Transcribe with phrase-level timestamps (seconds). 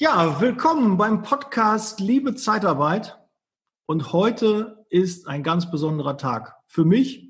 [0.00, 3.18] Ja, willkommen beim Podcast Liebe Zeitarbeit.
[3.84, 7.28] Und heute ist ein ganz besonderer Tag für mich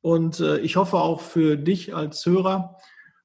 [0.00, 2.78] und äh, ich hoffe auch für dich als Hörer,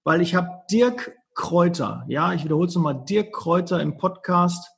[0.03, 4.69] weil ich habe Dirk Kräuter, ja, ich wiederhole es nochmal, Dirk Kräuter im Podcast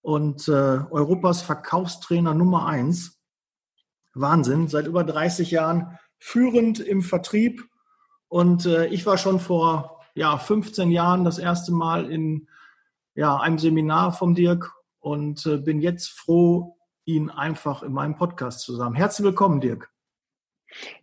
[0.00, 3.20] und äh, Europas Verkaufstrainer Nummer eins.
[4.14, 7.68] Wahnsinn, seit über 30 Jahren führend im Vertrieb
[8.28, 12.46] und äh, ich war schon vor ja, 15 Jahren das erste Mal in
[13.20, 18.60] ja, einem Seminar vom Dirk und äh, bin jetzt froh, ihn einfach in meinem Podcast
[18.60, 18.94] zu haben.
[18.94, 19.90] Herzlich willkommen, Dirk.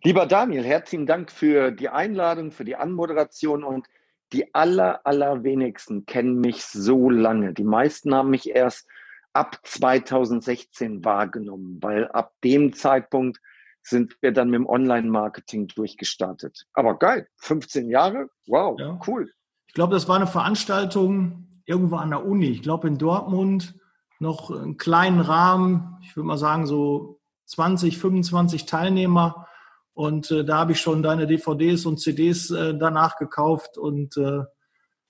[0.02, 3.86] Lieber Daniel, herzlichen Dank für die Einladung, für die Anmoderation und
[4.32, 7.54] die aller, allerwenigsten kennen mich so lange.
[7.54, 8.88] Die meisten haben mich erst
[9.32, 13.38] ab 2016 wahrgenommen, weil ab dem Zeitpunkt
[13.80, 16.66] sind wir dann mit dem Online-Marketing durchgestartet.
[16.72, 18.98] Aber geil, 15 Jahre, wow, ja.
[19.06, 19.30] cool.
[19.68, 23.74] Ich glaube, das war eine Veranstaltung, irgendwo an der Uni, ich glaube in Dortmund,
[24.18, 29.46] noch einen kleinen Rahmen, ich würde mal sagen so 20, 25 Teilnehmer.
[29.92, 33.78] Und äh, da habe ich schon deine DVDs und CDs äh, danach gekauft.
[33.78, 34.42] Und äh,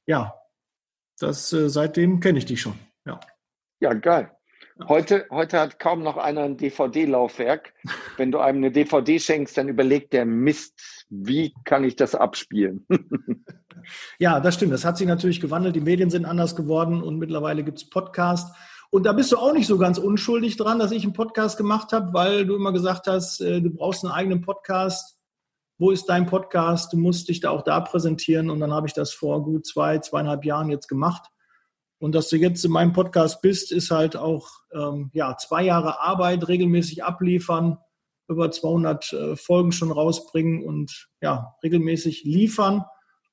[0.07, 0.35] ja,
[1.19, 2.79] das äh, seitdem kenne ich dich schon.
[3.05, 3.21] Ja,
[3.81, 4.38] ja geil.
[4.87, 7.75] Heute, heute hat kaum noch einer ein DVD-Laufwerk.
[8.17, 12.87] Wenn du einem eine DVD schenkst, dann überlegt der Mist, wie kann ich das abspielen?
[14.21, 14.73] ja, das stimmt.
[14.73, 15.75] Das hat sich natürlich gewandelt.
[15.75, 18.57] Die Medien sind anders geworden und mittlerweile gibt es Podcasts.
[18.91, 21.93] Und da bist du auch nicht so ganz unschuldig dran, dass ich einen Podcast gemacht
[21.93, 25.19] habe, weil du immer gesagt hast, äh, du brauchst einen eigenen Podcast.
[25.79, 26.93] Wo ist dein Podcast?
[26.93, 28.49] Du musst dich da auch da präsentieren.
[28.49, 31.31] Und dann habe ich das vor gut zwei, zweieinhalb Jahren jetzt gemacht.
[31.99, 36.01] Und dass du jetzt in meinem Podcast bist, ist halt auch ähm, ja, zwei Jahre
[36.01, 37.79] Arbeit, regelmäßig abliefern,
[38.29, 42.85] über 200 äh, Folgen schon rausbringen und ja, regelmäßig liefern.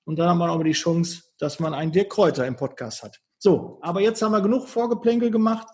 [0.05, 3.19] Und dann haben wir auch die Chance, dass man einen Dirk Kräuter im Podcast hat.
[3.37, 5.67] So, aber jetzt haben wir genug Vorgeplänkel gemacht.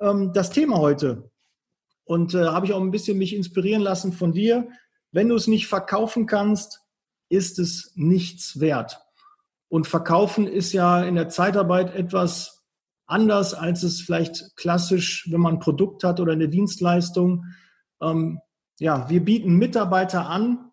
[0.00, 1.30] Ähm, das Thema heute,
[2.08, 4.68] und äh, habe ich auch ein bisschen mich inspirieren lassen von dir,
[5.12, 6.80] wenn du es nicht verkaufen kannst,
[7.28, 8.98] ist es nichts wert.
[9.68, 12.64] Und verkaufen ist ja in der Zeitarbeit etwas
[13.06, 17.44] anders, als es vielleicht klassisch, wenn man ein Produkt hat oder eine Dienstleistung.
[18.00, 18.40] Ähm,
[18.78, 20.70] ja, wir bieten Mitarbeiter an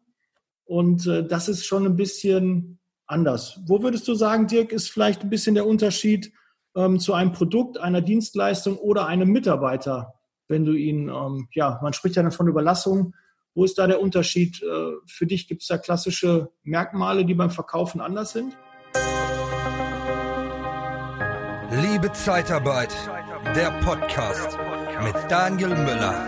[0.66, 3.60] und äh, das ist schon ein bisschen anders.
[3.66, 6.32] Wo würdest du sagen, Dirk, ist vielleicht ein bisschen der Unterschied
[6.76, 10.14] ähm, zu einem Produkt, einer Dienstleistung oder einem Mitarbeiter,
[10.48, 13.14] wenn du ihn, ähm, ja, man spricht ja dann von Überlassung.
[13.54, 14.62] Wo ist da der Unterschied?
[14.62, 18.56] Äh, für dich gibt es da klassische Merkmale, die beim Verkaufen anders sind?
[22.06, 22.94] Liebe Zeitarbeit,
[23.56, 24.60] der Podcast
[25.04, 26.28] mit Daniel Müller.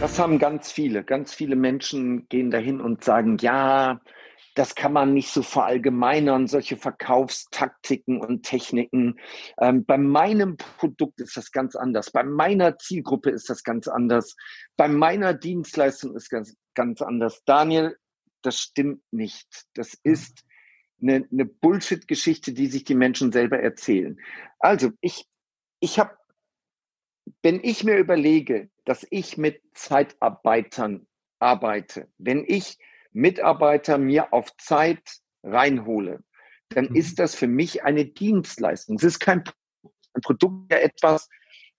[0.00, 1.02] Das haben ganz viele.
[1.02, 4.02] Ganz viele Menschen gehen dahin und sagen, ja,
[4.58, 9.20] das kann man nicht so verallgemeinern, solche Verkaufstaktiken und Techniken.
[9.60, 12.10] Ähm, bei meinem Produkt ist das ganz anders.
[12.10, 14.34] Bei meiner Zielgruppe ist das ganz anders.
[14.76, 17.40] Bei meiner Dienstleistung ist das ganz anders.
[17.44, 17.96] Daniel,
[18.42, 19.46] das stimmt nicht.
[19.74, 20.44] Das ist
[21.00, 24.18] eine, eine Bullshit-Geschichte, die sich die Menschen selber erzählen.
[24.58, 25.24] Also, ich,
[25.78, 26.18] ich habe,
[27.42, 31.06] wenn ich mir überlege, dass ich mit Zeitarbeitern
[31.38, 32.76] arbeite, wenn ich
[33.12, 35.02] Mitarbeiter mir auf Zeit
[35.42, 36.20] reinhole,
[36.70, 36.96] dann mhm.
[36.96, 38.96] ist das für mich eine Dienstleistung.
[38.96, 39.44] Es ist kein
[40.14, 41.28] ein Produkt, ja etwas,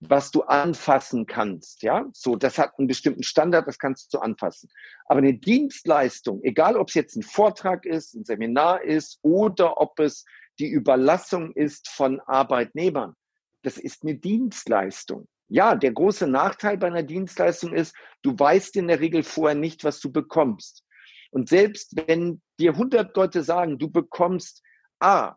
[0.00, 1.82] was du anfassen kannst.
[1.82, 4.70] Ja, so, das hat einen bestimmten Standard, das kannst du anfassen.
[5.06, 9.98] Aber eine Dienstleistung, egal ob es jetzt ein Vortrag ist, ein Seminar ist oder ob
[10.00, 10.24] es
[10.58, 13.14] die Überlassung ist von Arbeitnehmern,
[13.62, 15.28] das ist eine Dienstleistung.
[15.48, 19.84] Ja, der große Nachteil bei einer Dienstleistung ist, du weißt in der Regel vorher nicht,
[19.84, 20.84] was du bekommst.
[21.30, 24.62] Und selbst wenn dir 100 Leute sagen, du bekommst
[24.98, 25.36] A,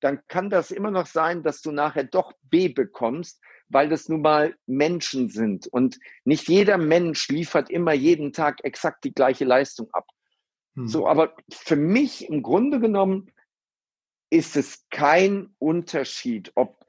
[0.00, 4.22] dann kann das immer noch sein, dass du nachher doch B bekommst, weil das nun
[4.22, 5.66] mal Menschen sind.
[5.66, 10.06] Und nicht jeder Mensch liefert immer jeden Tag exakt die gleiche Leistung ab.
[10.74, 10.88] Hm.
[10.88, 13.30] So, aber für mich im Grunde genommen
[14.30, 16.80] ist es kein Unterschied, ob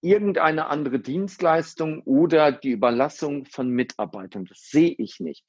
[0.00, 4.44] irgendeine andere Dienstleistung oder die Überlassung von Mitarbeitern.
[4.44, 5.44] Das sehe ich nicht.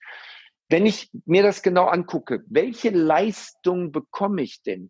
[0.72, 4.90] Wenn ich mir das genau angucke, welche Leistung bekomme ich denn?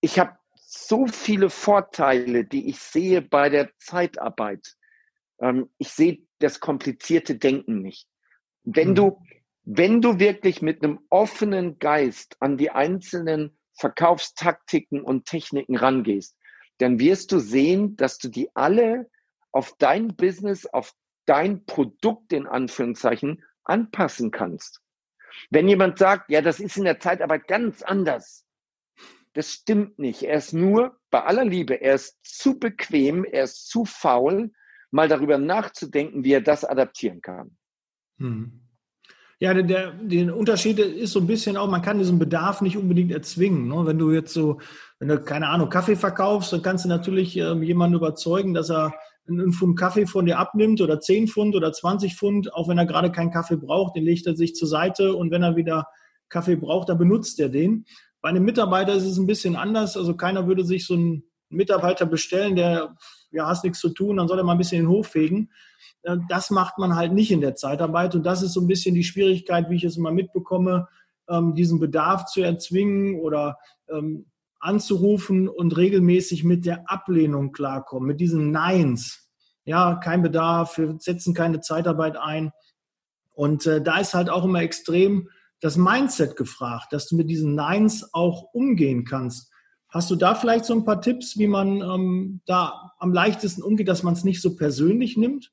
[0.00, 4.76] Ich habe so viele Vorteile, die ich sehe bei der Zeitarbeit.
[5.40, 8.06] Ähm, ich sehe das komplizierte Denken nicht.
[8.62, 8.94] Wenn mhm.
[8.94, 9.22] du,
[9.64, 16.36] wenn du wirklich mit einem offenen Geist an die einzelnen Verkaufstaktiken und Techniken rangehst,
[16.78, 19.10] dann wirst du sehen, dass du die alle
[19.50, 20.94] auf dein Business, auf
[21.26, 24.80] dein Produkt in Anführungszeichen anpassen kannst.
[25.50, 28.44] Wenn jemand sagt, ja, das ist in der Zeitarbeit ganz anders,
[29.34, 30.22] das stimmt nicht.
[30.22, 34.50] Er ist nur, bei aller Liebe, er ist zu bequem, er ist zu faul,
[34.90, 37.56] mal darüber nachzudenken, wie er das adaptieren kann.
[38.18, 38.60] Hm.
[39.38, 42.76] Ja, der, der, der Unterschied ist so ein bisschen auch, man kann diesen Bedarf nicht
[42.76, 43.68] unbedingt erzwingen.
[43.68, 43.86] Ne?
[43.86, 44.60] Wenn du jetzt so,
[44.98, 48.92] wenn du, keine Ahnung, Kaffee verkaufst, dann kannst du natürlich äh, jemanden überzeugen, dass er
[49.30, 52.86] einen Pfund Kaffee von dir abnimmt oder 10 Pfund oder 20 Pfund, auch wenn er
[52.86, 55.86] gerade keinen Kaffee braucht, den legt er sich zur Seite und wenn er wieder
[56.28, 57.84] Kaffee braucht, dann benutzt er den.
[58.20, 59.96] Bei einem Mitarbeiter ist es ein bisschen anders.
[59.96, 62.96] Also keiner würde sich so einen Mitarbeiter bestellen, der,
[63.30, 65.50] ja, hast nichts zu tun, dann soll er mal ein bisschen den Hof fegen.
[66.02, 68.94] Äh, das macht man halt nicht in der Zeitarbeit und das ist so ein bisschen
[68.94, 70.88] die Schwierigkeit, wie ich es immer mitbekomme,
[71.28, 74.26] ähm, diesen Bedarf zu erzwingen oder ähm,
[74.60, 79.19] anzurufen und regelmäßig mit der Ablehnung klarkommen, mit diesen Neins.
[79.64, 82.52] Ja, kein Bedarf, wir setzen keine Zeitarbeit ein.
[83.32, 85.28] Und äh, da ist halt auch immer extrem
[85.60, 89.50] das Mindset gefragt, dass du mit diesen Neins auch umgehen kannst.
[89.88, 93.88] Hast du da vielleicht so ein paar Tipps, wie man ähm, da am leichtesten umgeht,
[93.88, 95.52] dass man es nicht so persönlich nimmt?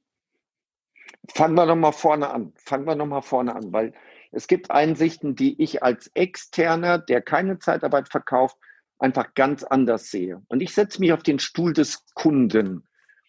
[1.34, 2.54] Fangen wir nochmal vorne an.
[2.56, 3.94] Fangen wir nochmal vorne an, weil
[4.32, 8.58] es gibt Einsichten, die ich als Externer, der keine Zeitarbeit verkauft,
[9.00, 10.44] einfach ganz anders sehe.
[10.48, 12.88] Und ich setze mich auf den Stuhl des Kunden.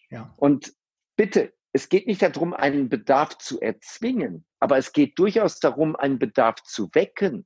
[0.09, 0.33] Ja.
[0.37, 0.73] Und
[1.15, 6.19] bitte, es geht nicht darum, einen Bedarf zu erzwingen, aber es geht durchaus darum, einen
[6.19, 7.45] Bedarf zu wecken.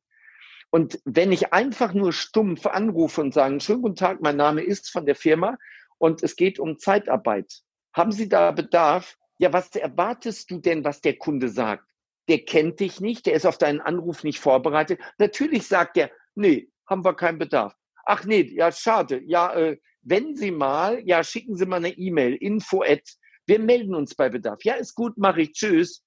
[0.69, 4.89] Und wenn ich einfach nur stumpf anrufe und sage, schönen guten Tag, mein Name ist
[4.91, 5.57] von der Firma
[5.99, 7.61] und es geht um Zeitarbeit.
[7.93, 9.17] Haben Sie da Bedarf?
[9.37, 11.85] Ja, was erwartest du denn, was der Kunde sagt?
[12.27, 14.99] Der kennt dich nicht, der ist auf deinen Anruf nicht vorbereitet.
[15.17, 17.75] Natürlich sagt er, nee, haben wir keinen Bedarf.
[18.05, 19.21] Ach nee, ja, schade.
[19.25, 23.03] Ja, äh, wenn Sie mal, ja, schicken Sie mal eine E-Mail, info at,
[23.45, 24.63] wir melden uns bei Bedarf.
[24.63, 26.03] Ja, ist gut, mache ich, tschüss.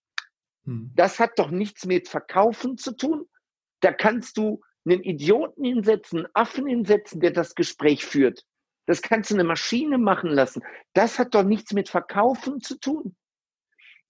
[0.64, 0.90] Hm.
[0.94, 3.28] Das hat doch nichts mit Verkaufen zu tun.
[3.80, 8.44] Da kannst du einen Idioten hinsetzen, einen Affen hinsetzen, der das Gespräch führt.
[8.86, 10.62] Das kannst du eine Maschine machen lassen.
[10.92, 13.16] Das hat doch nichts mit Verkaufen zu tun.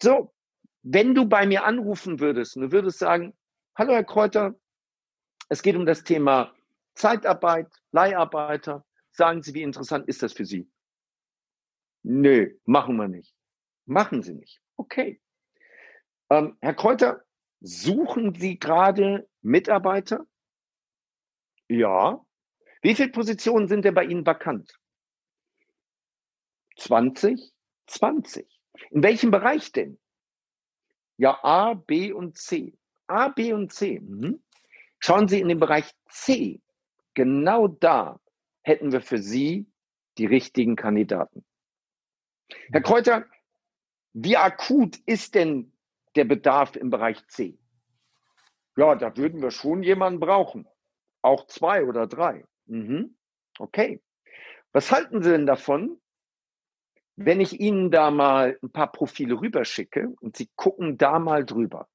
[0.02, 0.34] So,
[0.82, 3.34] wenn du bei mir anrufen würdest und du würdest sagen,
[3.74, 4.54] hallo Herr Kräuter,
[5.48, 6.54] es geht um das Thema
[6.94, 8.84] Zeitarbeit, Leiharbeiter.
[9.16, 10.70] Sagen Sie, wie interessant ist das für Sie?
[12.02, 13.34] Nö, machen wir nicht.
[13.86, 14.60] Machen Sie nicht.
[14.76, 15.22] Okay.
[16.28, 17.24] Ähm, Herr Kräuter,
[17.60, 20.26] suchen Sie gerade Mitarbeiter?
[21.68, 22.22] Ja.
[22.82, 24.78] Wie viele Positionen sind denn bei Ihnen vakant?
[26.76, 27.54] 20?
[27.86, 28.46] 20.
[28.90, 29.98] In welchem Bereich denn?
[31.16, 32.76] Ja, A, B und C.
[33.06, 33.98] A, B und C.
[33.98, 34.42] Mhm.
[34.98, 36.60] Schauen Sie in den Bereich C
[37.14, 38.20] genau da
[38.66, 39.70] hätten wir für Sie
[40.18, 41.44] die richtigen Kandidaten.
[42.72, 43.24] Herr Kräuter,
[44.12, 45.72] wie akut ist denn
[46.16, 47.58] der Bedarf im Bereich C?
[48.76, 50.66] Ja, da würden wir schon jemanden brauchen.
[51.22, 52.44] Auch zwei oder drei.
[52.66, 53.16] Mhm.
[53.58, 54.02] Okay.
[54.72, 56.00] Was halten Sie denn davon,
[57.14, 61.88] wenn ich Ihnen da mal ein paar Profile rüberschicke und Sie gucken da mal drüber?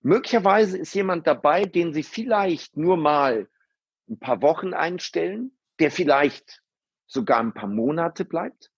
[0.00, 3.48] Möglicherweise ist jemand dabei, den Sie vielleicht nur mal
[4.08, 6.62] ein paar Wochen einstellen, der vielleicht
[7.06, 8.70] sogar ein paar Monate bleibt.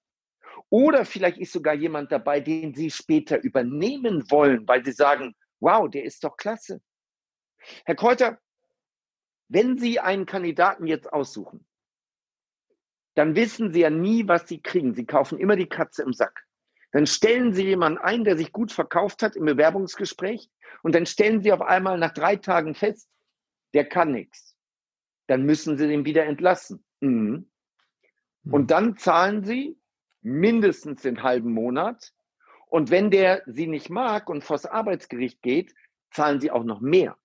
[0.68, 5.90] Oder vielleicht ist sogar jemand dabei, den Sie später übernehmen wollen, weil Sie sagen, wow,
[5.90, 6.80] der ist doch klasse.
[7.84, 8.38] Herr Kräuter,
[9.48, 11.66] wenn Sie einen Kandidaten jetzt aussuchen,
[13.14, 14.94] dann wissen Sie ja nie, was Sie kriegen.
[14.94, 16.46] Sie kaufen immer die Katze im Sack.
[16.92, 20.48] Dann stellen Sie jemanden ein, der sich gut verkauft hat im Bewerbungsgespräch
[20.82, 23.08] und dann stellen Sie auf einmal nach drei Tagen fest,
[23.74, 24.50] der kann nichts
[25.30, 26.84] dann müssen sie den wieder entlassen.
[27.00, 27.46] Mhm.
[28.42, 28.52] mhm.
[28.52, 29.78] Und dann zahlen sie
[30.22, 32.12] mindestens den halben Monat.
[32.66, 35.74] Und wenn der sie nicht mag und vors Arbeitsgericht geht,
[36.12, 37.16] zahlen sie auch noch mehr.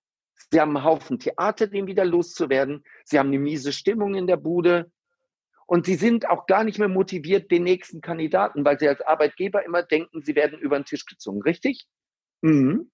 [0.51, 2.83] Sie haben einen Haufen Theater, den wieder loszuwerden.
[3.03, 4.91] Sie haben eine miese Stimmung in der Bude.
[5.67, 9.65] Und sie sind auch gar nicht mehr motiviert, den nächsten Kandidaten, weil sie als Arbeitgeber
[9.65, 11.41] immer denken, sie werden über den Tisch gezogen.
[11.41, 11.87] Richtig?
[12.41, 12.91] Mhm.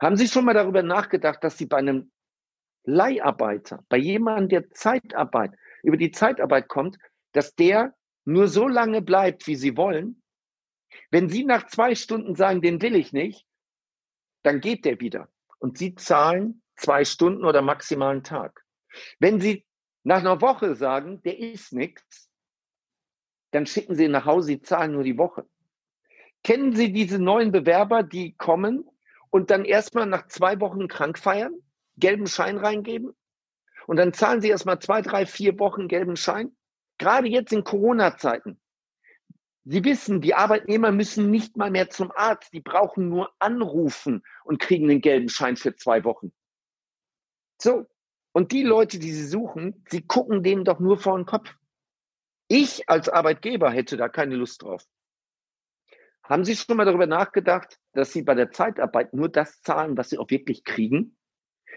[0.00, 2.10] Haben Sie schon mal darüber nachgedacht, dass Sie bei einem
[2.84, 6.98] Leiharbeiter, bei jemandem, der Zeitarbeit, über die Zeitarbeit kommt,
[7.32, 10.22] dass der nur so lange bleibt, wie sie wollen.
[11.10, 13.46] Wenn Sie nach zwei Stunden sagen, den will ich nicht,
[14.42, 15.28] dann geht der wieder.
[15.58, 18.64] Und Sie zahlen zwei Stunden oder maximal einen Tag.
[19.18, 19.64] Wenn Sie
[20.02, 22.28] nach einer Woche sagen, der ist nichts,
[23.52, 25.46] dann schicken Sie ihn nach Hause, Sie zahlen nur die Woche.
[26.42, 28.88] Kennen Sie diese neuen Bewerber, die kommen
[29.30, 31.54] und dann erstmal nach zwei Wochen krank feiern?
[31.96, 33.14] Gelben Schein reingeben
[33.86, 36.56] und dann zahlen sie erstmal zwei, drei, vier Wochen gelben Schein.
[36.98, 38.60] Gerade jetzt in Corona-Zeiten.
[39.64, 42.52] Sie wissen, die Arbeitnehmer müssen nicht mal mehr zum Arzt.
[42.52, 46.32] Die brauchen nur anrufen und kriegen den gelben Schein für zwei Wochen.
[47.60, 47.86] So.
[48.32, 51.54] Und die Leute, die Sie suchen, Sie gucken denen doch nur vor den Kopf.
[52.48, 54.84] Ich als Arbeitgeber hätte da keine Lust drauf.
[56.24, 60.10] Haben Sie schon mal darüber nachgedacht, dass Sie bei der Zeitarbeit nur das zahlen, was
[60.10, 61.16] Sie auch wirklich kriegen?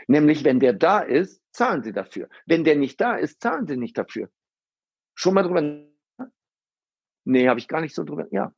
[0.08, 2.30] Nämlich, wenn der da ist, zahlen Sie dafür.
[2.46, 4.30] Wenn der nicht da ist, zahlen Sie nicht dafür.
[5.16, 5.62] Schon mal drüber?
[7.24, 8.28] Nee, habe ich gar nicht so drüber.
[8.32, 8.54] Ja.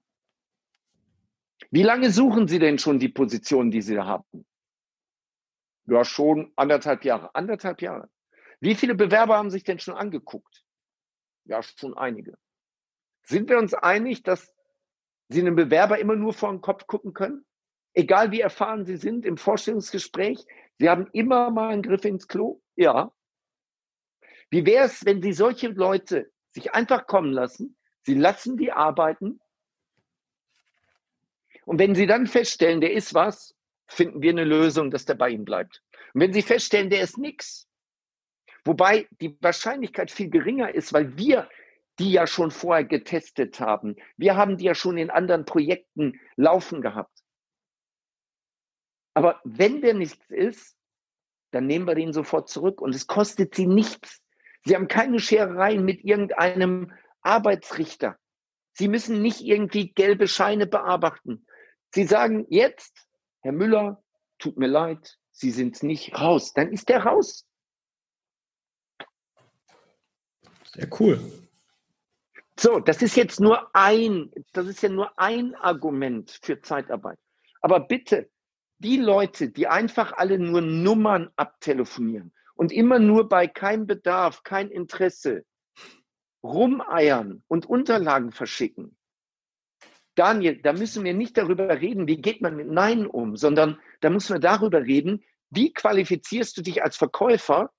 [1.71, 4.45] Wie lange suchen Sie denn schon die Position, die Sie da haben?
[5.85, 7.33] Ja, schon anderthalb Jahre.
[7.33, 8.09] Anderthalb Jahre.
[8.59, 10.65] Wie viele Bewerber haben sich denn schon angeguckt?
[11.45, 12.37] Ja, schon einige.
[13.23, 14.53] Sind wir uns einig, dass
[15.29, 17.45] Sie einem Bewerber immer nur vor den Kopf gucken können?
[17.93, 20.45] Egal wie erfahren Sie sind im Vorstellungsgespräch,
[20.79, 22.61] Sie haben immer mal einen Griff ins Klo?
[22.75, 23.11] Ja.
[24.49, 29.39] Wie wäre es, wenn Sie solche Leute sich einfach kommen lassen, Sie lassen die arbeiten
[31.65, 33.53] und wenn Sie dann feststellen, der ist was,
[33.87, 35.83] finden wir eine Lösung, dass der bei Ihnen bleibt.
[36.13, 37.67] Und wenn Sie feststellen, der ist nichts,
[38.63, 41.49] wobei die Wahrscheinlichkeit viel geringer ist, weil wir
[41.99, 43.95] die ja schon vorher getestet haben.
[44.15, 47.16] Wir haben die ja schon in anderen Projekten laufen gehabt.
[49.17, 50.77] Aber wenn der nichts ist,
[51.49, 54.21] dann nehmen wir den sofort zurück und es kostet sie nichts.
[54.63, 58.19] Sie haben keine Scherereien mit irgendeinem Arbeitsrichter.
[58.73, 61.47] Sie müssen nicht irgendwie gelbe Scheine bearbeiten.
[61.95, 63.07] Sie sagen jetzt,
[63.41, 64.03] Herr Müller,
[64.37, 66.53] tut mir leid, Sie sind nicht raus.
[66.53, 67.43] Dann ist der raus.
[70.73, 71.19] Sehr cool.
[72.59, 77.17] So, das ist jetzt nur ein, das ist ja nur ein Argument für Zeitarbeit.
[77.61, 78.29] Aber bitte,
[78.79, 84.69] die Leute, die einfach alle nur Nummern abtelefonieren und immer nur bei keinem Bedarf, kein
[84.69, 85.45] Interesse
[86.43, 88.97] rumeiern und Unterlagen verschicken.
[90.15, 94.09] Daniel, da müssen wir nicht darüber reden, wie geht man mit Nein um, sondern da
[94.09, 97.71] müssen wir darüber reden, wie qualifizierst du dich als Verkäufer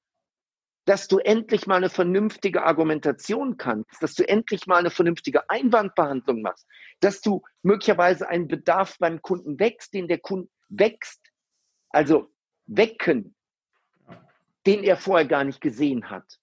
[0.88, 6.40] dass du endlich mal eine vernünftige Argumentation kannst, dass du endlich mal eine vernünftige Einwandbehandlung
[6.40, 6.66] machst,
[7.00, 11.32] dass du möglicherweise einen Bedarf beim Kunden wächst, den der Kunde wächst,
[11.90, 12.32] also
[12.66, 13.34] wecken,
[14.66, 16.38] den er vorher gar nicht gesehen hat.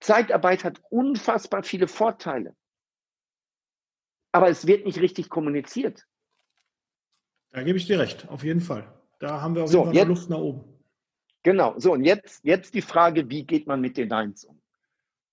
[0.00, 2.56] Zeitarbeit hat unfassbar viele Vorteile,
[4.32, 6.06] aber es wird nicht richtig kommuniziert.
[7.50, 8.90] Da gebe ich dir recht, auf jeden Fall.
[9.18, 10.64] Da haben wir auf jeden so, Fall jetzt, Luft nach oben.
[11.42, 11.78] Genau.
[11.78, 14.60] So, und jetzt, jetzt die Frage, wie geht man mit den Neins um?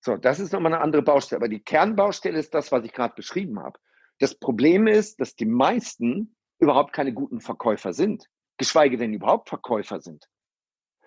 [0.00, 1.38] So, das ist nochmal eine andere Baustelle.
[1.38, 3.78] Aber die Kernbaustelle ist das, was ich gerade beschrieben habe.
[4.18, 8.26] Das Problem ist, dass die meisten überhaupt keine guten Verkäufer sind,
[8.58, 10.28] geschweige denn überhaupt Verkäufer sind.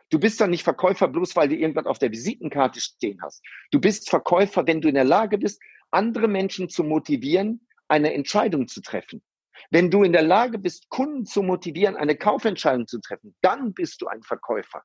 [0.09, 3.43] Du bist dann nicht Verkäufer bloß, weil du irgendwas auf der Visitenkarte stehen hast.
[3.71, 8.67] Du bist Verkäufer, wenn du in der Lage bist, andere Menschen zu motivieren, eine Entscheidung
[8.67, 9.23] zu treffen.
[9.69, 14.01] Wenn du in der Lage bist, Kunden zu motivieren, eine Kaufentscheidung zu treffen, dann bist
[14.01, 14.83] du ein Verkäufer.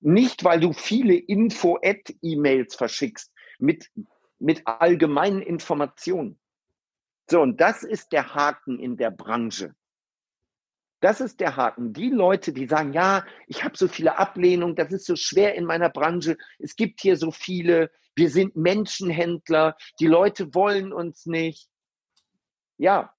[0.00, 3.90] Nicht, weil du viele Info-Ad-E-Mails verschickst mit,
[4.38, 6.38] mit allgemeinen Informationen.
[7.30, 9.74] So, und das ist der Haken in der Branche.
[11.04, 11.92] Das ist der Haken.
[11.92, 15.66] Die Leute, die sagen, ja, ich habe so viele Ablehnungen, das ist so schwer in
[15.66, 21.68] meiner Branche, es gibt hier so viele, wir sind Menschenhändler, die Leute wollen uns nicht.
[22.78, 23.12] Ja,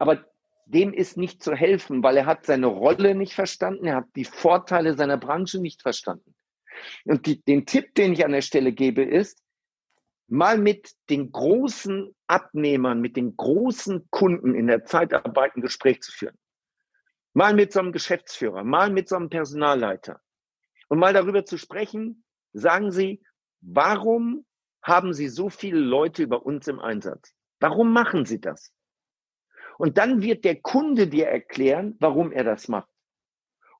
[0.00, 0.24] aber
[0.66, 4.24] dem ist nicht zu helfen, weil er hat seine Rolle nicht verstanden, er hat die
[4.24, 6.34] Vorteile seiner Branche nicht verstanden.
[7.04, 9.43] Und die, den Tipp, den ich an der Stelle gebe, ist,
[10.26, 16.12] mal mit den großen Abnehmern, mit den großen Kunden in der Zeitarbeit ein Gespräch zu
[16.12, 16.38] führen.
[17.34, 20.20] Mal mit so einem Geschäftsführer, mal mit so einem Personalleiter.
[20.88, 23.22] Und mal darüber zu sprechen, sagen Sie,
[23.60, 24.46] warum
[24.82, 27.34] haben Sie so viele Leute über uns im Einsatz?
[27.60, 28.72] Warum machen Sie das?
[29.78, 32.88] Und dann wird der Kunde dir erklären, warum er das macht.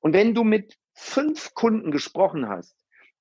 [0.01, 2.75] Und wenn du mit fünf Kunden gesprochen hast,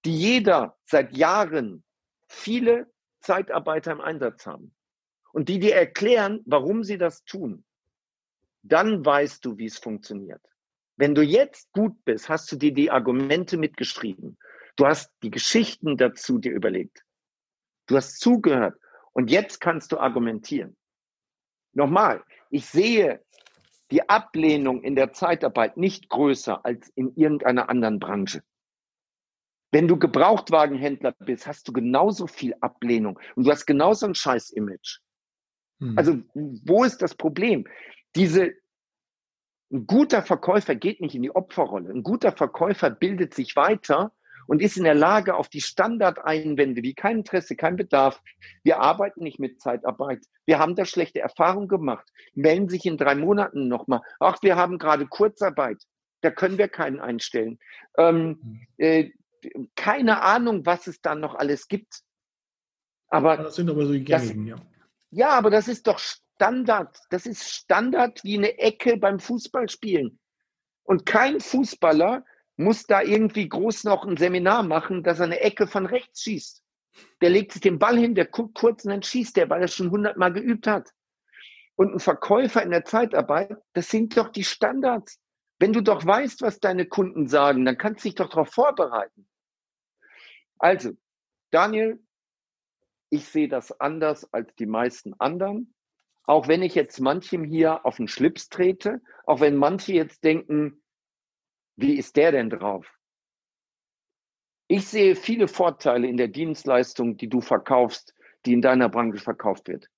[0.05, 1.85] die jeder seit Jahren
[2.29, 2.93] viele
[3.25, 4.75] Zeitarbeiter im Einsatz haben
[5.33, 7.65] und die dir erklären, warum sie das tun,
[8.63, 10.41] dann weißt du, wie es funktioniert.
[10.97, 14.39] Wenn du jetzt gut bist, hast du dir die Argumente mitgeschrieben.
[14.77, 17.05] Du hast die Geschichten dazu dir überlegt.
[17.87, 18.79] Du hast zugehört
[19.13, 20.77] und jetzt kannst du argumentieren.
[21.73, 23.25] Nochmal, ich sehe
[23.91, 28.43] die Ablehnung in der Zeitarbeit nicht größer als in irgendeiner anderen Branche.
[29.75, 34.51] Wenn du Gebrauchtwagenhändler bist, hast du genauso viel Ablehnung und du hast genauso ein scheiß
[34.51, 35.01] Image.
[35.81, 35.99] Hm.
[35.99, 37.67] Also, wo ist das Problem?
[38.15, 38.53] Diese,
[39.73, 41.91] ein guter Verkäufer geht nicht in die Opferrolle.
[41.91, 44.13] Ein guter Verkäufer bildet sich weiter
[44.47, 48.23] und ist in der Lage, auf die Standardeinwände wie kein Interesse, kein Bedarf,
[48.63, 53.17] wir arbeiten nicht mit Zeitarbeit, wir haben da schlechte Erfahrungen gemacht, melden sich in drei
[53.17, 55.83] Monaten nochmal, ach, wir haben gerade Kurzarbeit,
[56.21, 57.59] da können wir keinen einstellen.
[57.99, 58.61] Ähm, mhm.
[58.77, 59.11] äh,
[59.77, 62.03] keine Ahnung, was es da noch alles gibt.
[63.09, 64.57] Aber das sind aber so die gängigen, ja.
[65.11, 66.99] Ja, aber das ist doch Standard.
[67.11, 70.19] Das ist Standard wie eine Ecke beim Fußballspielen.
[70.83, 72.25] Und kein Fußballer
[72.57, 76.63] muss da irgendwie groß noch ein Seminar machen, dass er eine Ecke von rechts schießt.
[77.21, 79.69] Der legt sich den Ball hin, der guckt kurz und dann schießt der, weil er
[79.69, 80.91] schon hundertmal geübt hat.
[81.77, 85.19] Und ein Verkäufer in der Zeitarbeit, das sind doch die Standards.
[85.59, 89.29] Wenn du doch weißt, was deine Kunden sagen, dann kannst du dich doch darauf vorbereiten.
[90.65, 90.93] Also,
[91.51, 92.03] Daniel,
[93.11, 95.75] ich sehe das anders als die meisten anderen.
[96.23, 100.83] Auch wenn ich jetzt manchem hier auf den Schlips trete, auch wenn manche jetzt denken,
[101.77, 102.91] wie ist der denn drauf?
[104.67, 108.15] Ich sehe viele Vorteile in der Dienstleistung, die du verkaufst,
[108.47, 109.91] die in deiner Branche verkauft wird.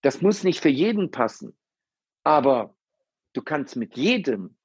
[0.00, 1.54] Das muss nicht für jeden passen,
[2.22, 2.74] aber
[3.34, 4.56] du kannst mit jedem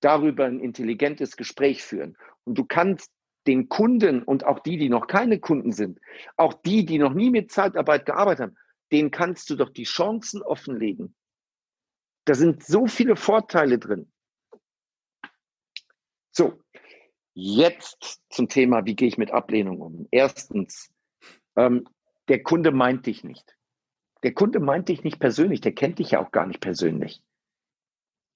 [0.00, 2.16] darüber ein intelligentes Gespräch führen.
[2.44, 3.12] Und du kannst
[3.46, 6.00] den Kunden und auch die, die noch keine Kunden sind,
[6.36, 8.56] auch die, die noch nie mit Zeitarbeit gearbeitet haben,
[8.92, 11.14] denen kannst du doch die Chancen offenlegen.
[12.24, 14.10] Da sind so viele Vorteile drin.
[16.32, 16.60] So,
[17.34, 20.08] jetzt zum Thema, wie gehe ich mit Ablehnung um?
[20.10, 20.92] Erstens,
[21.56, 21.88] ähm,
[22.28, 23.56] der Kunde meint dich nicht.
[24.22, 27.22] Der Kunde meint dich nicht persönlich, der kennt dich ja auch gar nicht persönlich.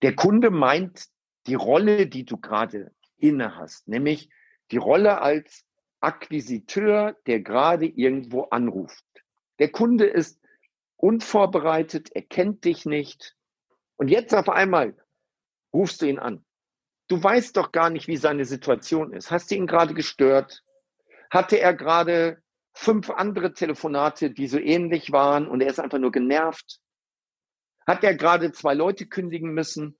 [0.02, 1.06] Der Kunde meint
[1.46, 4.30] die Rolle, die du gerade inne hast, nämlich
[4.70, 5.64] die Rolle als
[6.00, 9.04] Akquisiteur, der gerade irgendwo anruft.
[9.58, 10.40] Der Kunde ist
[10.96, 13.36] unvorbereitet, er kennt dich nicht.
[13.96, 14.96] Und jetzt auf einmal
[15.72, 16.44] rufst du ihn an.
[17.08, 19.30] Du weißt doch gar nicht, wie seine Situation ist.
[19.30, 20.62] Hast du ihn gerade gestört?
[21.30, 26.12] Hatte er gerade fünf andere Telefonate, die so ähnlich waren und er ist einfach nur
[26.12, 26.80] genervt?
[27.86, 29.98] Hat er gerade zwei Leute kündigen müssen?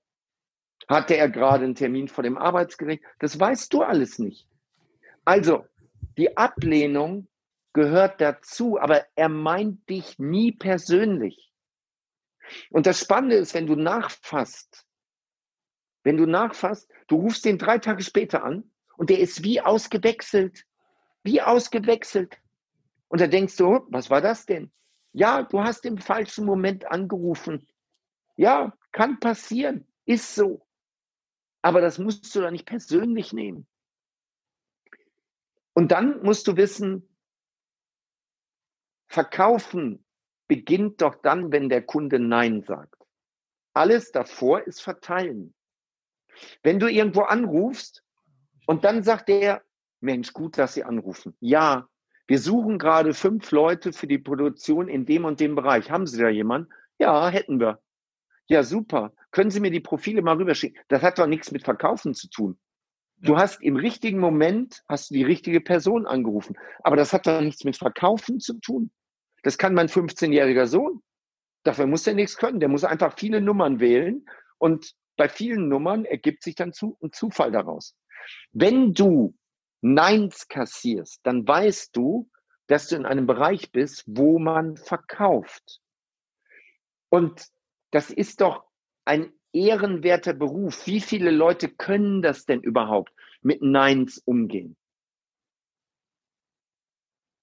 [0.87, 3.03] Hatte er gerade einen Termin vor dem Arbeitsgericht?
[3.19, 4.47] Das weißt du alles nicht.
[5.31, 5.65] Also,
[6.17, 7.29] die Ablehnung
[7.71, 11.53] gehört dazu, aber er meint dich nie persönlich.
[12.69, 14.85] Und das Spannende ist, wenn du nachfasst,
[16.03, 20.65] wenn du nachfasst, du rufst den drei Tage später an und der ist wie ausgewechselt,
[21.23, 22.37] wie ausgewechselt.
[23.07, 24.69] Und da denkst du, was war das denn?
[25.13, 27.69] Ja, du hast im falschen Moment angerufen.
[28.35, 30.67] Ja, kann passieren, ist so.
[31.61, 33.65] Aber das musst du doch nicht persönlich nehmen.
[35.73, 37.07] Und dann musst du wissen,
[39.07, 40.05] verkaufen
[40.47, 42.95] beginnt doch dann, wenn der Kunde Nein sagt.
[43.73, 45.53] Alles davor ist verteilen.
[46.63, 48.03] Wenn du irgendwo anrufst
[48.67, 49.63] und dann sagt der,
[50.01, 51.35] Mensch, gut, dass Sie anrufen.
[51.39, 51.87] Ja,
[52.27, 55.91] wir suchen gerade fünf Leute für die Produktion in dem und dem Bereich.
[55.91, 56.69] Haben Sie da jemanden?
[56.97, 57.81] Ja, hätten wir.
[58.47, 59.13] Ja, super.
[59.31, 60.81] Können Sie mir die Profile mal rüberschicken?
[60.87, 62.59] Das hat doch nichts mit Verkaufen zu tun.
[63.23, 66.57] Du hast im richtigen Moment hast du die richtige Person angerufen.
[66.83, 68.91] Aber das hat doch nichts mit Verkaufen zu tun.
[69.43, 71.01] Das kann mein 15-jähriger Sohn.
[71.63, 72.59] Dafür muss er nichts können.
[72.59, 74.25] Der muss einfach viele Nummern wählen
[74.57, 77.95] und bei vielen Nummern ergibt sich dann zu, ein Zufall daraus.
[78.53, 79.35] Wenn du
[79.81, 82.29] Neins kassierst, dann weißt du,
[82.67, 85.79] dass du in einem Bereich bist, wo man verkauft.
[87.09, 87.47] Und
[87.91, 88.63] das ist doch
[89.05, 90.85] ein ehrenwerter Beruf.
[90.87, 94.75] Wie viele Leute können das denn überhaupt mit Neins umgehen?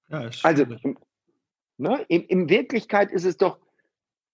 [0.09, 0.64] Ja, also,
[1.77, 3.59] ne, in, in Wirklichkeit ist es doch,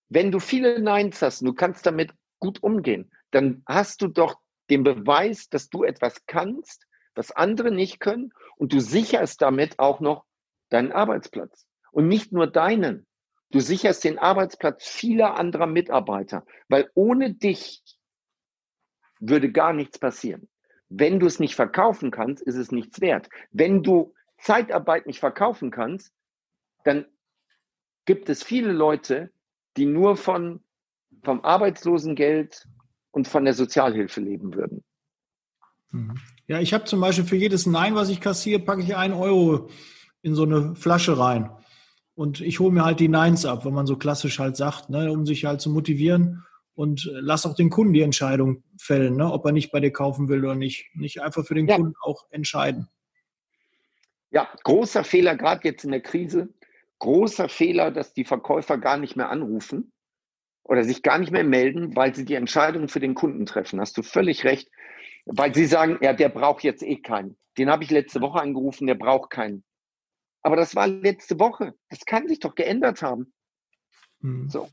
[0.08, 4.38] wenn du viele Neins hast, du kannst damit gut umgehen, dann hast du doch
[4.70, 10.00] den Beweis, dass du etwas kannst, was andere nicht können und du sicherst damit auch
[10.00, 10.24] noch
[10.68, 11.66] deinen Arbeitsplatz.
[11.92, 13.06] Und nicht nur deinen,
[13.54, 17.84] Du sicherst den Arbeitsplatz vieler anderer Mitarbeiter, weil ohne dich
[19.20, 20.48] würde gar nichts passieren.
[20.88, 23.28] Wenn du es nicht verkaufen kannst, ist es nichts wert.
[23.52, 26.12] Wenn du Zeitarbeit nicht verkaufen kannst,
[26.82, 27.06] dann
[28.06, 29.30] gibt es viele Leute,
[29.76, 30.60] die nur von,
[31.22, 32.66] vom Arbeitslosengeld
[33.12, 34.82] und von der Sozialhilfe leben würden.
[35.92, 36.16] Mhm.
[36.48, 39.70] Ja, ich habe zum Beispiel für jedes Nein, was ich kassiere, packe ich einen Euro
[40.22, 41.52] in so eine Flasche rein.
[42.14, 45.10] Und ich hole mir halt die Nines ab, wenn man so klassisch halt sagt, ne,
[45.10, 49.44] um sich halt zu motivieren und lass auch den Kunden die Entscheidung fällen, ne, ob
[49.46, 50.86] er nicht bei dir kaufen will oder nicht.
[50.94, 51.76] Nicht einfach für den ja.
[51.76, 52.88] Kunden auch entscheiden.
[54.30, 56.52] Ja, großer Fehler, gerade jetzt in der Krise,
[56.98, 59.92] großer Fehler, dass die Verkäufer gar nicht mehr anrufen
[60.64, 63.80] oder sich gar nicht mehr melden, weil sie die Entscheidung für den Kunden treffen.
[63.80, 64.68] Hast du völlig recht,
[65.26, 67.36] weil sie sagen, ja, der braucht jetzt eh keinen.
[67.58, 69.64] Den habe ich letzte Woche angerufen, der braucht keinen.
[70.44, 71.74] Aber das war letzte Woche.
[71.88, 73.32] Das kann sich doch geändert haben.
[74.20, 74.48] Hm.
[74.50, 74.68] So.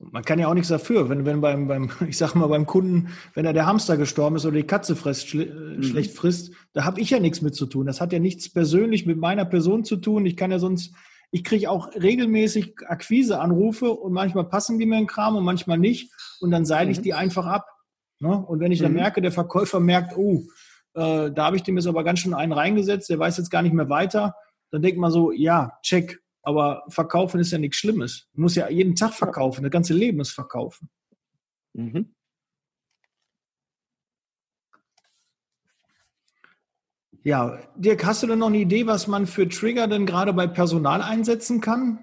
[0.00, 3.10] Man kann ja auch nichts dafür, wenn, wenn beim, beim, ich sag mal, beim Kunden,
[3.34, 5.82] wenn er der Hamster gestorben ist oder die Katze frisst, schle äh, mhm.
[5.84, 7.86] schlecht frisst, da habe ich ja nichts mit zu tun.
[7.86, 10.26] Das hat ja nichts persönlich mit meiner Person zu tun.
[10.26, 10.92] Ich kann ja sonst,
[11.30, 16.12] ich kriege auch regelmäßig Akquiseanrufe und manchmal passen die mir in Kram und manchmal nicht.
[16.40, 17.02] Und dann seile ich mhm.
[17.04, 17.68] die einfach ab.
[18.18, 18.36] Ne?
[18.36, 18.98] Und wenn ich dann mhm.
[18.98, 20.42] merke, der Verkäufer merkt, oh,
[20.94, 23.62] äh, da habe ich dem jetzt aber ganz schön einen reingesetzt, der weiß jetzt gar
[23.62, 24.34] nicht mehr weiter,
[24.70, 26.20] dann denkt man so, ja, check.
[26.42, 28.28] Aber verkaufen ist ja nichts Schlimmes.
[28.34, 30.88] Du musst ja jeden Tag verkaufen, das ganze Leben ist verkaufen.
[31.74, 32.14] Mhm.
[37.24, 40.48] Ja, Dirk, hast du denn noch eine Idee, was man für Trigger denn gerade bei
[40.48, 42.02] Personal einsetzen kann?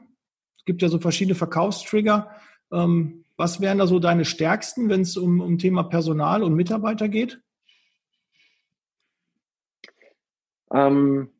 [0.57, 2.29] Es gibt ja so verschiedene Verkaufstrigger.
[2.71, 7.09] Ähm, was wären da so deine stärksten, wenn es um, um Thema Personal und Mitarbeiter
[7.09, 7.41] geht?
[10.71, 11.31] Ähm,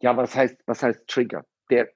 [0.00, 1.44] ja, was heißt, was heißt Trigger?
[1.70, 1.90] Der,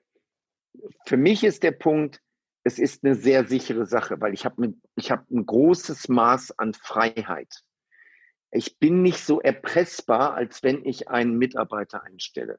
[1.07, 2.21] für mich ist der Punkt,
[2.65, 6.75] es ist eine sehr sichere Sache, weil ich habe ich hab ein großes Maß an
[6.75, 7.63] Freiheit.
[8.51, 12.59] Ich bin nicht so erpressbar, als wenn ich einen Mitarbeiter einstelle.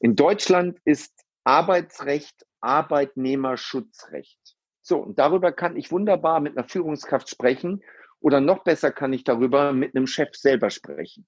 [0.00, 4.56] In Deutschland ist Arbeitsrecht Arbeitnehmerschutzrecht.
[4.82, 7.82] So, und darüber kann ich wunderbar mit einer Führungskraft sprechen
[8.20, 11.26] oder noch besser kann ich darüber mit einem Chef selber sprechen.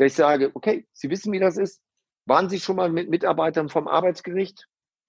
[0.00, 1.82] Da ich sage, okay, Sie wissen, wie das ist.
[2.24, 4.66] Waren Sie schon mal mit Mitarbeitern vom Arbeitsgericht?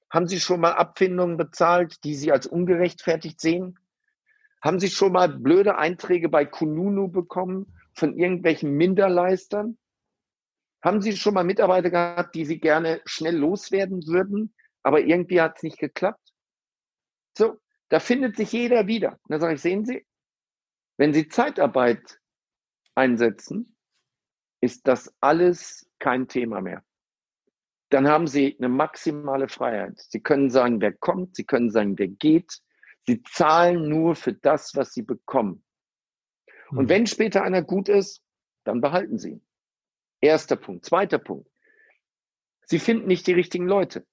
[0.09, 3.79] Haben Sie schon mal Abfindungen bezahlt, die Sie als ungerechtfertigt sehen?
[4.61, 9.77] Haben Sie schon mal blöde Einträge bei Kununu bekommen von irgendwelchen Minderleistern?
[10.83, 15.55] Haben Sie schon mal Mitarbeiter gehabt, die Sie gerne schnell loswerden würden, aber irgendwie hat
[15.55, 16.33] es nicht geklappt?
[17.37, 19.11] So, da findet sich jeder wieder.
[19.11, 20.05] Und da sage ich, sehen Sie,
[20.97, 22.19] wenn Sie Zeitarbeit
[22.93, 23.77] einsetzen,
[24.61, 26.83] ist das alles kein Thema mehr
[27.91, 29.99] dann haben Sie eine maximale Freiheit.
[29.99, 32.61] Sie können sagen, wer kommt, Sie können sagen, wer geht.
[33.05, 35.63] Sie zahlen nur für das, was Sie bekommen.
[36.69, 36.89] Und hm.
[36.89, 38.23] wenn später einer gut ist,
[38.63, 39.45] dann behalten Sie ihn.
[40.21, 40.85] Erster Punkt.
[40.85, 41.49] Zweiter Punkt.
[42.65, 44.07] Sie finden nicht die richtigen Leute.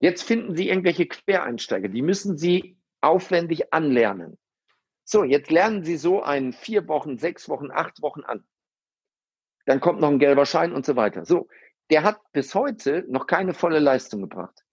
[0.00, 4.36] Jetzt finden Sie irgendwelche Quereinsteiger, die müssen Sie aufwendig anlernen.
[5.04, 8.44] So, jetzt lernen Sie so einen vier Wochen, sechs Wochen, acht Wochen an.
[9.64, 11.24] Dann kommt noch ein gelber Schein und so weiter.
[11.24, 11.48] So,
[11.90, 14.64] der hat bis heute noch keine volle Leistung gebracht.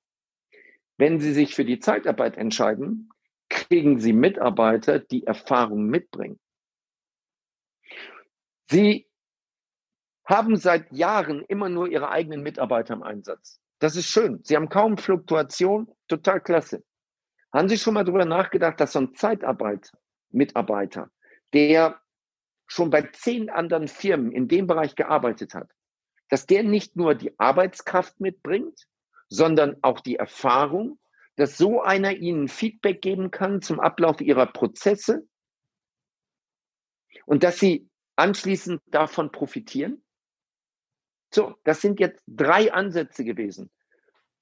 [0.97, 3.09] Wenn Sie sich für die Zeitarbeit entscheiden,
[3.49, 6.39] kriegen Sie Mitarbeiter, die Erfahrung mitbringen.
[8.69, 9.07] Sie
[10.25, 13.59] haben seit Jahren immer nur Ihre eigenen Mitarbeiter im Einsatz.
[13.79, 14.41] Das ist schön.
[14.43, 16.83] Sie haben kaum Fluktuation, total klasse.
[17.51, 21.09] Haben Sie schon mal darüber nachgedacht, dass so ein Zeitarbeit-Mitarbeiter,
[21.53, 21.99] der
[22.69, 25.69] schon bei zehn anderen Firmen in dem Bereich gearbeitet hat,
[26.29, 28.87] dass der nicht nur die Arbeitskraft mitbringt,
[29.27, 30.99] sondern auch die Erfahrung,
[31.35, 35.27] dass so einer ihnen Feedback geben kann zum Ablauf ihrer Prozesse
[37.25, 40.03] und dass sie anschließend davon profitieren.
[41.33, 43.71] So, das sind jetzt drei Ansätze gewesen.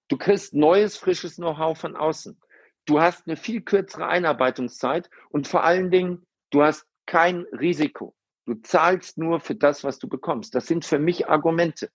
[0.09, 2.39] Du kriegst neues, frisches Know-how von außen.
[2.85, 8.16] Du hast eine viel kürzere Einarbeitungszeit und vor allen Dingen, du hast kein Risiko.
[8.47, 10.55] Du zahlst nur für das, was du bekommst.
[10.55, 11.91] Das sind für mich Argumente.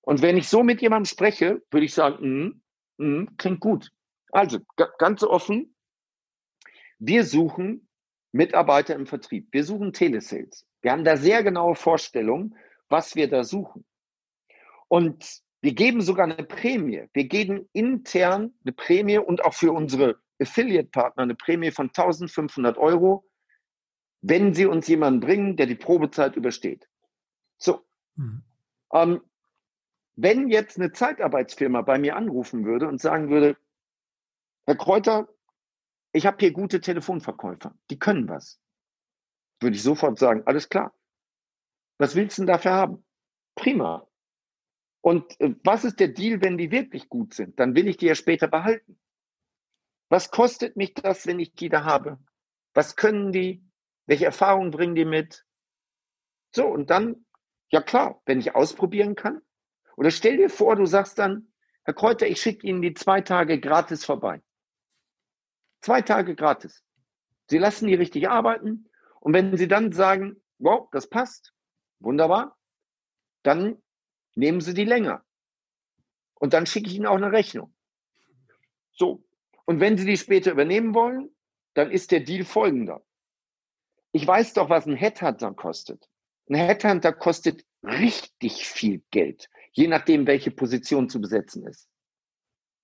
[0.00, 2.62] Und wenn ich so mit jemandem spreche, würde ich sagen,
[2.98, 3.90] mm, mm, klingt gut.
[4.30, 4.60] Also
[4.98, 5.74] ganz offen,
[7.00, 7.88] wir suchen
[8.30, 9.48] Mitarbeiter im Vertrieb.
[9.50, 10.64] Wir suchen Telesales.
[10.82, 12.56] Wir haben da sehr genaue Vorstellungen,
[12.88, 13.84] was wir da suchen.
[14.86, 17.08] Und wir geben sogar eine Prämie.
[17.12, 23.24] Wir geben intern eine Prämie und auch für unsere Affiliate-Partner eine Prämie von 1500 Euro
[24.26, 26.88] wenn Sie uns jemanden bringen, der die Probezeit übersteht.
[27.58, 27.84] So.
[28.16, 28.42] Mhm.
[28.92, 29.20] Ähm,
[30.16, 33.56] wenn jetzt eine Zeitarbeitsfirma bei mir anrufen würde und sagen würde,
[34.66, 35.28] Herr Kräuter,
[36.12, 38.58] ich habe hier gute Telefonverkäufer, die können was,
[39.60, 40.94] würde ich sofort sagen, alles klar.
[41.98, 43.04] Was willst du denn dafür haben?
[43.54, 44.08] Prima.
[45.02, 47.60] Und äh, was ist der Deal, wenn die wirklich gut sind?
[47.60, 48.98] Dann will ich die ja später behalten.
[50.08, 52.18] Was kostet mich das, wenn ich die da habe?
[52.72, 53.62] Was können die?
[54.06, 55.44] Welche Erfahrungen bringen die mit?
[56.54, 57.26] So, und dann,
[57.70, 59.40] ja klar, wenn ich ausprobieren kann.
[59.96, 61.52] Oder stell dir vor, du sagst dann,
[61.84, 64.42] Herr Kräuter, ich schicke Ihnen die zwei Tage gratis vorbei.
[65.80, 66.82] Zwei Tage gratis.
[67.48, 68.88] Sie lassen die richtig arbeiten.
[69.20, 71.52] Und wenn Sie dann sagen, wow, das passt,
[71.98, 72.58] wunderbar,
[73.42, 73.82] dann
[74.34, 75.24] nehmen Sie die länger.
[76.34, 77.74] Und dann schicke ich Ihnen auch eine Rechnung.
[78.92, 79.24] So.
[79.66, 81.34] Und wenn Sie die später übernehmen wollen,
[81.74, 83.04] dann ist der Deal folgender.
[84.14, 86.08] Ich weiß doch, was ein Headhunter kostet.
[86.48, 91.88] Ein Headhunter kostet richtig viel Geld, je nachdem, welche Position zu besetzen ist.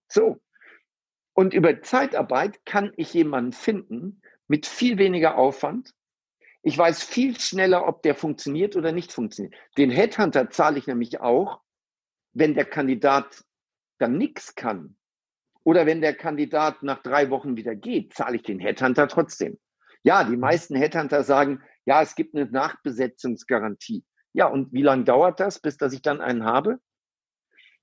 [0.09, 0.41] So.
[1.33, 5.95] Und über Zeitarbeit kann ich jemanden finden mit viel weniger Aufwand.
[6.63, 9.55] Ich weiß viel schneller, ob der funktioniert oder nicht funktioniert.
[9.79, 11.61] Den Headhunter zahle ich nämlich auch,
[12.33, 13.45] wenn der Kandidat
[13.99, 14.97] dann nichts kann.
[15.63, 19.61] Oder wenn der Kandidat nach drei Wochen wieder geht, zahle ich den Headhunter trotzdem.
[20.03, 24.05] Ja, die meisten Headhunter sagen, ja, es gibt eine Nachbesetzungsgarantie.
[24.33, 26.81] Ja, und wie lange dauert das, bis dass ich dann einen habe?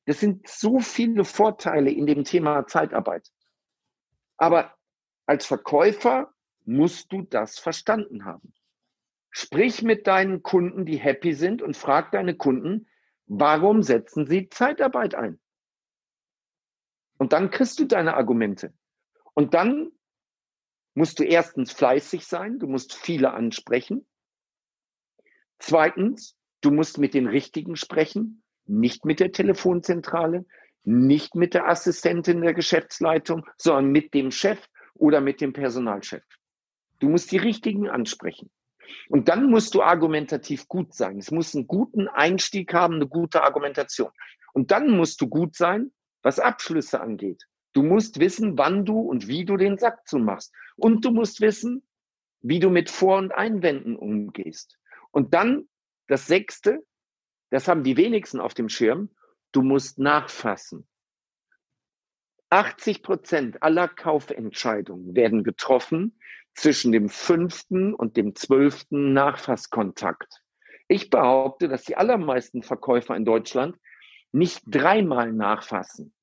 [0.06, 3.30] Das sind so viele Vorteile in dem Thema Zeitarbeit.
[4.38, 4.74] Aber
[5.26, 8.54] als Verkäufer musst du das verstanden haben.
[9.32, 12.88] Sprich mit deinen Kunden, die happy sind und frag deine Kunden,
[13.26, 15.40] warum setzen sie Zeitarbeit ein?
[17.18, 18.74] Und dann kriegst du deine Argumente.
[19.34, 19.92] Und dann
[20.98, 24.08] musst du erstens fleißig sein, du musst viele ansprechen.
[25.60, 30.48] Zweitens, du musst mit den Richtigen sprechen, nicht mit der Telefonzentrale,
[30.84, 36.24] nicht mit der Assistentin der Geschäftsleitung, sondern mit dem Chef oder mit dem Personalchef.
[36.98, 38.50] Du musst die Richtigen ansprechen.
[39.08, 41.20] Und dann musst du argumentativ gut sein.
[41.20, 44.10] Es muss einen guten Einstieg haben, eine gute Argumentation.
[44.52, 45.92] Und dann musst du gut sein,
[46.24, 47.44] was Abschlüsse angeht.
[47.74, 50.54] Du musst wissen, wann du und wie du den Sack zumachst.
[50.76, 51.88] Und du musst wissen,
[52.42, 54.78] wie du mit Vor- und Einwänden umgehst.
[55.12, 55.68] Und dann
[56.08, 56.84] das Sechste,
[57.50, 59.10] das haben die wenigsten auf dem Schirm,
[59.52, 60.88] du musst nachfassen.
[62.50, 66.18] 80 Prozent aller Kaufentscheidungen werden getroffen
[66.54, 70.42] zwischen dem fünften und dem zwölften Nachfasskontakt.
[70.88, 73.78] Ich behaupte, dass die allermeisten Verkäufer in Deutschland
[74.32, 76.14] nicht dreimal nachfassen,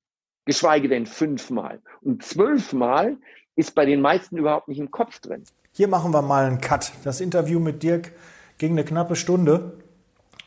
[0.45, 1.79] geschweige denn fünfmal.
[2.01, 3.17] Und zwölfmal
[3.55, 5.43] ist bei den meisten überhaupt nicht im Kopf drin.
[5.71, 6.91] Hier machen wir mal einen Cut.
[7.03, 8.13] Das Interview mit Dirk
[8.57, 9.73] ging eine knappe Stunde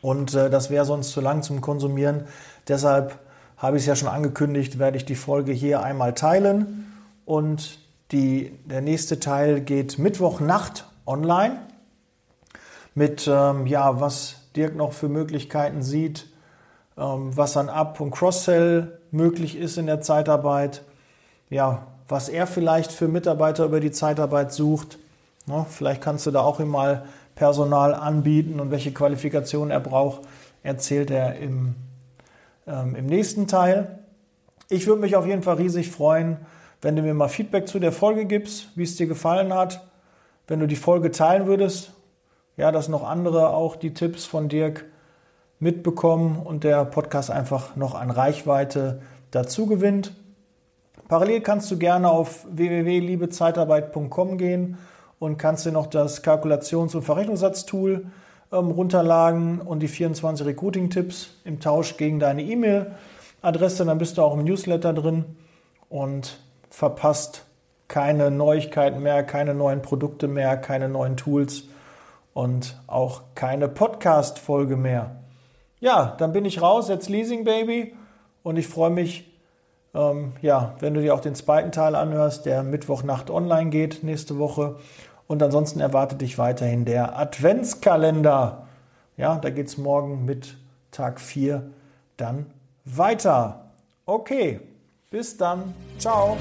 [0.01, 2.27] und äh, das wäre sonst zu lang zum Konsumieren.
[2.67, 3.19] Deshalb
[3.57, 7.81] habe ich es ja schon angekündigt, werde ich die Folge hier einmal teilen und
[8.13, 11.59] die, der nächste Teil geht Mittwochnacht online
[12.95, 16.31] mit, ähm, ja, was Dirk noch für Möglichkeiten sieht,
[16.97, 20.83] ähm, was an Up- und Cross-Sell möglich ist in der Zeitarbeit,
[21.51, 24.99] ja, was er vielleicht für Mitarbeiter über die Zeitarbeit sucht.
[25.47, 30.23] Ja, vielleicht kannst du da auch ihm mal Personal anbieten und welche Qualifikationen er braucht,
[30.63, 31.75] erzählt er im,
[32.67, 34.01] ähm, im nächsten Teil.
[34.69, 36.39] Ich würde mich auf jeden Fall riesig freuen,
[36.83, 39.87] wenn du mir mal Feedback zu der Folge gibst, wie es dir gefallen hat,
[40.47, 41.93] wenn du die Folge teilen würdest,
[42.57, 44.85] ja, dass noch andere auch die Tipps von Dirk
[45.61, 50.15] mitbekommen und der Podcast einfach noch an Reichweite dazu gewinnt.
[51.09, 54.79] Parallel kannst du gerne auf www.liebezeitarbeit.com gehen
[55.19, 58.07] und kannst dir noch das Kalkulations- und Verrechnungssatztool
[58.53, 63.85] ähm, runterladen und die 24 Recruiting-Tipps im Tausch gegen deine E-Mail-Adresse.
[63.85, 65.25] Dann bist du auch im Newsletter drin
[65.89, 66.39] und
[66.71, 67.47] verpasst
[67.89, 71.65] keine Neuigkeiten mehr, keine neuen Produkte mehr, keine neuen Tools
[72.35, 75.17] und auch keine Podcast-Folge mehr.
[75.81, 77.95] Ja, dann bin ich raus, jetzt Leasing Baby
[78.43, 79.31] und ich freue mich,
[79.95, 84.39] ähm, ja, wenn du dir auch den zweiten Teil anhörst, der Mittwochnacht online geht nächste
[84.39, 84.77] Woche.
[85.27, 88.67] Und ansonsten erwartet dich weiterhin der Adventskalender.
[89.17, 90.57] Ja, da geht es morgen mit
[90.91, 91.71] Tag 4
[92.17, 92.47] dann
[92.85, 93.67] weiter.
[94.07, 94.61] Okay,
[95.11, 95.75] bis dann.
[95.99, 96.39] Ciao.